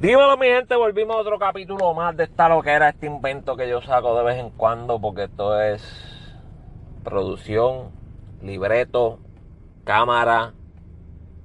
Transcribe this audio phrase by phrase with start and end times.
[0.00, 3.54] Dímelo mi gente, volvimos a otro capítulo más de esta lo que era este invento
[3.54, 5.82] que yo saco de vez en cuando porque esto es
[7.04, 7.90] producción,
[8.40, 9.18] libreto,
[9.84, 10.54] cámara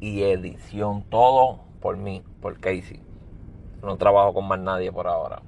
[0.00, 3.00] y edición, todo por mí, por Casey.
[3.82, 5.40] No trabajo con más nadie por ahora.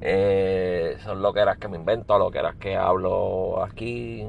[0.00, 4.26] Eh, son lo que me invento, lo que eras que hablo aquí.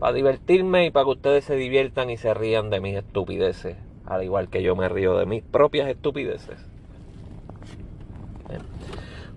[0.00, 4.24] Para divertirme y para que ustedes se diviertan y se rían de mis estupideces al
[4.24, 6.58] igual que yo me río de mis propias estupideces.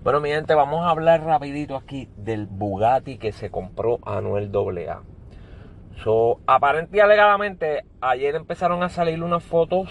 [0.02, 5.02] Bueno, mi gente, vamos a hablar rapidito aquí del Bugatti que se compró Anuel AA.
[6.02, 9.88] So, aparentemente y alegadamente, ayer empezaron a salir unas fotos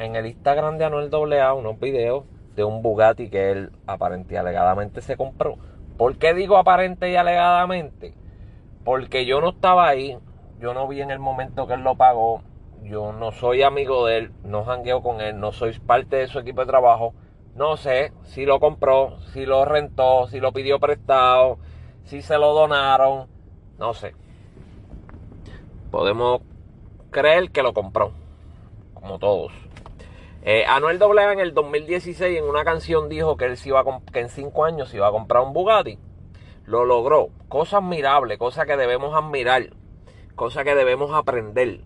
[0.00, 2.24] en el Instagram de Anuel AA, unos videos
[2.56, 5.58] de un Bugatti que él aparentemente y alegadamente se compró.
[5.96, 8.14] ¿Por qué digo aparente y alegadamente?
[8.84, 10.18] Porque yo no estaba ahí,
[10.60, 12.42] yo no vi en el momento que él lo pagó,
[12.84, 16.38] yo no soy amigo de él, no jangueo con él, no soy parte de su
[16.38, 17.14] equipo de trabajo.
[17.54, 21.58] No sé si lo compró, si lo rentó, si lo pidió prestado,
[22.04, 23.28] si se lo donaron,
[23.78, 24.14] no sé.
[25.90, 26.40] Podemos
[27.10, 28.12] creer que lo compró,
[28.94, 29.52] como todos.
[30.42, 34.00] Eh, Anuel AA en el 2016 en una canción dijo que él se iba a
[34.12, 35.98] que en cinco años se iba a comprar un Bugatti.
[36.64, 37.28] Lo logró.
[37.48, 39.70] Cosa admirable, cosa que debemos admirar,
[40.34, 41.80] cosa que debemos aprender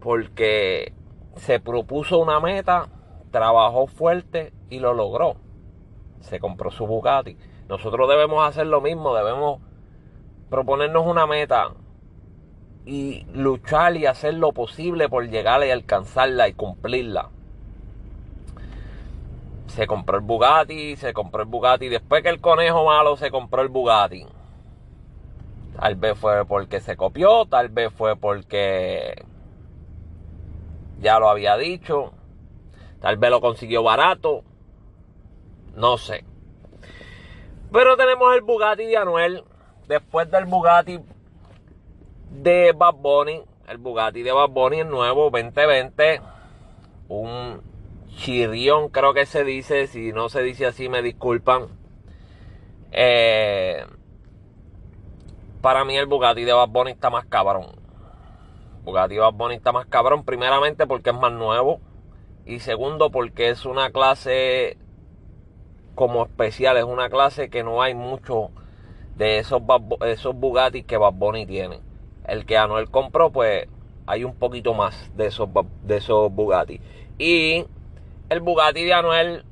[0.00, 0.92] porque
[1.36, 2.88] se propuso una meta,
[3.30, 5.36] trabajó fuerte y lo logró.
[6.20, 7.36] Se compró su Bugatti.
[7.68, 9.60] Nosotros debemos hacer lo mismo, debemos
[10.50, 11.74] proponernos una meta
[12.86, 17.28] y luchar y hacer lo posible por llegar y alcanzarla y cumplirla.
[19.66, 21.88] Se compró el Bugatti, se compró el Bugatti.
[21.88, 24.26] Después que el conejo malo se compró el Bugatti.
[25.78, 29.22] Tal vez fue porque se copió, tal vez fue porque
[31.00, 32.12] ya lo había dicho.
[33.00, 34.42] Tal vez lo consiguió barato.
[35.74, 36.24] No sé.
[37.72, 39.44] Pero tenemos el Bugatti de Anuel.
[39.86, 41.00] Después del Bugatti
[42.30, 43.42] de Bad Bunny.
[43.68, 46.20] El Bugatti de Bad Bunny, el nuevo 2020.
[47.08, 47.62] Un
[48.16, 49.86] chirrión, creo que se dice.
[49.86, 51.68] Si no se dice así, me disculpan.
[52.90, 53.84] Eh,
[55.60, 57.77] para mí el Bugatti de Bad Bunny está más cabrón.
[58.88, 61.78] Bugatti Bad Bunny está más cabrón, primeramente porque es más nuevo
[62.46, 64.78] y segundo porque es una clase
[65.94, 68.48] como especial, es una clase que no hay mucho
[69.16, 69.60] de esos,
[70.06, 71.80] esos Bugatti que Bad Bunny tiene.
[72.26, 73.68] El que Anuel compró, pues
[74.06, 75.50] hay un poquito más de esos,
[75.82, 76.80] de esos Bugatti.
[77.18, 77.66] Y
[78.30, 79.44] el Bugatti de Anuel,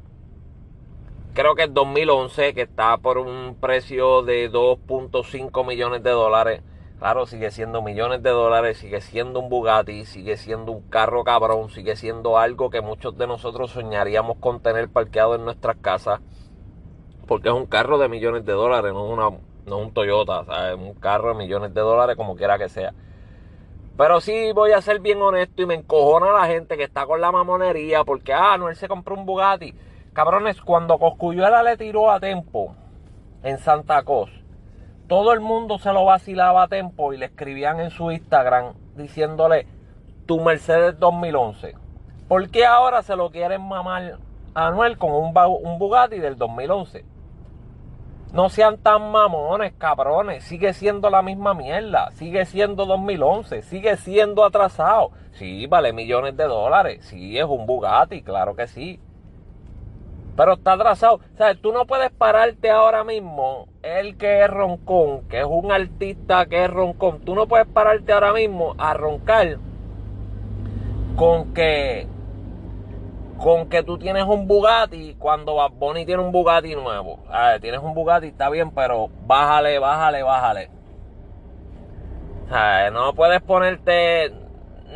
[1.34, 6.62] creo que es 2011, que está por un precio de 2.5 millones de dólares
[6.98, 11.68] Claro, sigue siendo millones de dólares, sigue siendo un Bugatti, sigue siendo un carro cabrón,
[11.68, 16.20] sigue siendo algo que muchos de nosotros soñaríamos con tener parqueado en nuestras casas.
[17.26, 20.78] Porque es un carro de millones de dólares, no es, una, no un Toyota, es
[20.78, 22.94] un carro de millones de dólares como quiera que sea.
[23.98, 27.20] Pero sí voy a ser bien honesto y me encojona la gente que está con
[27.20, 29.74] la mamonería porque, ah, no, él se compró un Bugatti.
[30.14, 32.74] Cabrones, cuando Coscuyuela le tiró a Tempo
[33.42, 34.45] en Santa Cruz
[35.08, 39.66] todo el mundo se lo vacilaba a Tempo y le escribían en su Instagram diciéndole
[40.26, 41.74] tu Mercedes 2011.
[42.28, 44.18] ¿Por qué ahora se lo quieren mamar
[44.54, 47.04] a Anuel con un, un Bugatti del 2011?
[48.32, 50.42] No sean tan mamones, cabrones.
[50.42, 52.10] Sigue siendo la misma mierda.
[52.12, 53.62] Sigue siendo 2011.
[53.62, 55.12] Sigue siendo atrasado.
[55.32, 57.04] Sí, vale millones de dólares.
[57.06, 59.00] Sí, es un Bugatti, claro que sí.
[60.36, 61.16] Pero está atrasado.
[61.16, 65.72] O sea, tú no puedes pararte ahora mismo, el que es roncón, que es un
[65.72, 69.58] artista que es roncón, tú no puedes pararte ahora mismo a roncar
[71.16, 72.06] con que
[73.38, 75.72] con que tú tienes un Bugatti cuando Bad
[76.06, 77.18] tiene un Bugatti nuevo.
[77.30, 80.70] A ver, tienes un Bugatti, está bien, pero bájale, bájale, bájale.
[82.46, 84.32] O sea, no puedes ponerte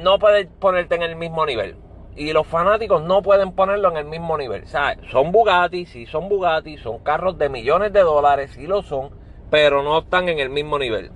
[0.02, 1.76] no puedes ponerte en el mismo nivel
[2.16, 4.64] y los fanáticos no pueden ponerlo en el mismo nivel.
[4.64, 8.82] O sea, son Bugatti, sí son Bugatti, son carros de millones de dólares, sí lo
[8.82, 9.10] son,
[9.50, 11.12] pero no están en el mismo nivel.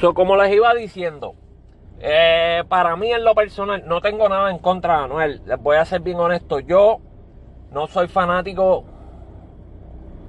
[0.00, 1.34] So, como les iba diciendo,
[2.00, 5.42] eh, para mí en lo personal no tengo nada en contra de Anuel.
[5.46, 6.98] Les voy a ser bien honesto, yo
[7.70, 8.84] no soy fanático,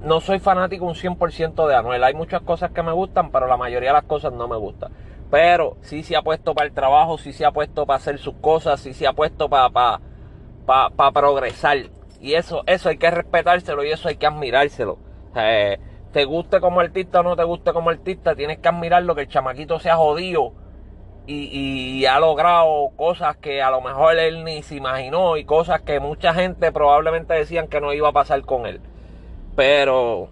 [0.02, 2.04] no soy fanático un 100% de Anuel.
[2.04, 4.92] Hay muchas cosas que me gustan, pero la mayoría de las cosas no me gustan.
[5.32, 8.34] Pero sí se ha puesto para el trabajo, sí se ha puesto para hacer sus
[8.34, 9.98] cosas, sí se ha puesto para,
[10.66, 11.78] para, progresar.
[12.20, 14.98] Y eso, eso hay que respetárselo y eso hay que admirárselo.
[15.34, 15.78] Eh,
[16.12, 19.28] te guste como artista o no te guste como artista, tienes que admirarlo que el
[19.28, 20.52] chamaquito sea jodido
[21.26, 25.98] y, ha logrado cosas que a lo mejor él ni se imaginó y cosas que
[25.98, 28.82] mucha gente probablemente decían que no iba a pasar con él.
[29.56, 30.28] Pero,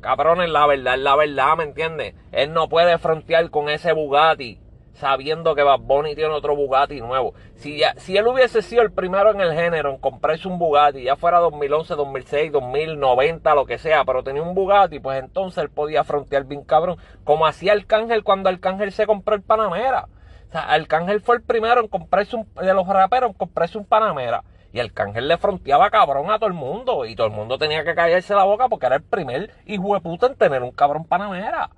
[0.00, 2.14] cabrones, la verdad es la verdad, ¿me entiendes?
[2.32, 4.60] Él no puede frontear con ese Bugatti
[4.98, 7.34] sabiendo que Bad Bunny tiene otro Bugatti nuevo.
[7.54, 11.04] Si, ya, si él hubiese sido el primero en el género en comprarse un Bugatti,
[11.04, 15.70] ya fuera 2011, 2006, 2090, lo que sea, pero tenía un Bugatti, pues entonces él
[15.70, 20.08] podía frontear bien cabrón, como hacía Arcángel cuando Arcángel se compró el Panamera.
[20.48, 23.84] O sea, Arcángel fue el primero en comprarse un, de los raperos en comprarse un
[23.84, 24.42] Panamera.
[24.78, 27.04] Y Arcángel le fronteaba cabrón a todo el mundo.
[27.04, 30.00] Y todo el mundo tenía que callarse la boca porque era el primer hijo de
[30.00, 31.70] puta en tener un cabrón Panamera.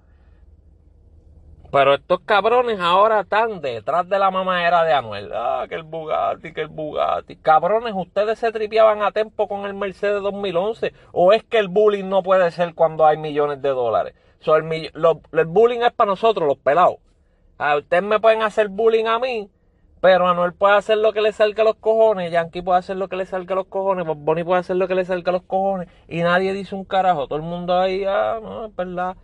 [1.72, 5.30] Pero estos cabrones ahora están detrás de la mamadera de Anuel.
[5.32, 7.36] Ah, que el Bugatti, que el Bugatti.
[7.36, 10.92] Cabrones, ustedes se tripeaban a tiempo con el Mercedes 2011.
[11.12, 14.14] ¿O es que el bullying no puede ser cuando hay millones de dólares?
[14.44, 14.90] el,
[15.32, 16.96] el bullying es para nosotros, los pelados.
[17.56, 19.48] A ustedes me pueden hacer bullying a mí,
[20.00, 23.08] pero Anuel puede hacer lo que le salga a los cojones, Yankee puede hacer lo
[23.08, 25.42] que le salga a los cojones, Bonnie puede hacer lo que le salga a los
[25.42, 27.26] cojones, y nadie dice un carajo.
[27.26, 29.16] Todo el mundo ahí, ah, no, es verdad.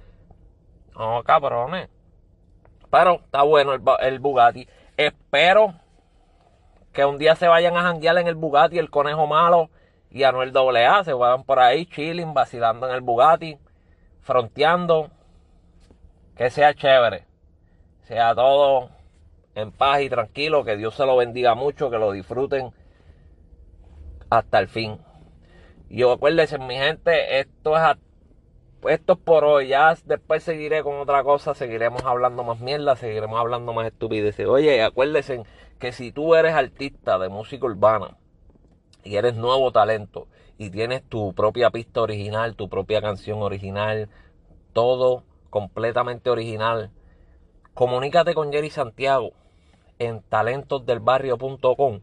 [0.94, 1.88] No, cabrones.
[2.90, 4.68] Pero está bueno el, Bugatti.
[4.96, 5.74] Espero
[6.92, 9.70] que un día se vayan a janguear en el Bugatti el conejo malo
[10.10, 11.04] y Anuel AA.
[11.04, 13.58] Se vayan por ahí chilling, vacilando en el Bugatti,
[14.22, 15.10] fronteando.
[16.36, 17.26] Que sea chévere
[18.06, 18.88] sea todo
[19.56, 22.72] en paz y tranquilo, que Dios se lo bendiga mucho, que lo disfruten
[24.30, 24.98] hasta el fin.
[25.88, 27.96] Y acuérdense, mi gente, esto es,
[28.88, 29.68] esto es por hoy.
[29.68, 34.46] Ya después seguiré con otra cosa, seguiremos hablando más mierda, seguiremos hablando más estupideces.
[34.46, 35.42] Oye, acuérdense
[35.78, 38.18] que si tú eres artista de música urbana
[39.04, 44.10] y eres nuevo talento y tienes tu propia pista original, tu propia canción original,
[44.74, 46.90] todo completamente original,
[47.76, 49.32] Comunícate con Jerry Santiago
[49.98, 52.00] en talentosdelbarrio.com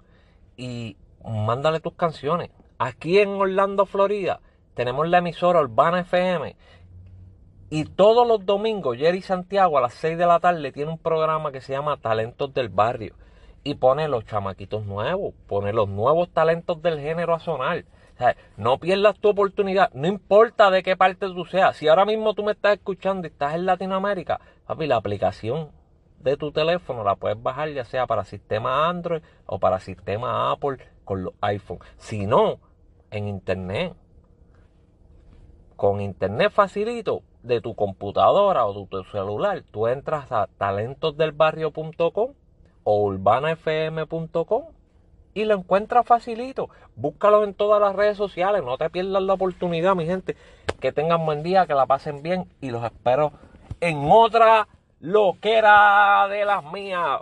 [0.57, 2.51] y mándale tus canciones.
[2.77, 4.39] Aquí en Orlando, Florida,
[4.73, 6.55] tenemos la emisora Urbana FM.
[7.69, 11.51] Y todos los domingos, Jerry Santiago a las 6 de la tarde tiene un programa
[11.51, 13.15] que se llama Talentos del Barrio.
[13.63, 17.85] Y pone los chamaquitos nuevos, pone los nuevos talentos del género a sonar.
[18.57, 21.77] no pierdas tu oportunidad, no importa de qué parte tú seas.
[21.77, 25.69] Si ahora mismo tú me estás escuchando y estás en Latinoamérica, Papi, la aplicación
[26.23, 30.77] de tu teléfono la puedes bajar ya sea para sistema Android o para sistema Apple
[31.03, 31.79] con los iPhone.
[31.97, 32.59] Si no,
[33.11, 33.93] en internet.
[35.75, 42.33] Con internet facilito de tu computadora o de tu celular, tú entras a talentosdelbarrio.com
[42.85, 44.63] o urbanafm.com
[45.33, 46.69] y lo encuentras facilito.
[46.95, 50.37] Búscalo en todas las redes sociales, no te pierdas la oportunidad, mi gente.
[50.79, 53.33] Que tengan buen día, que la pasen bien y los espero
[53.81, 54.67] en otra
[55.03, 57.19] loquera de las mías.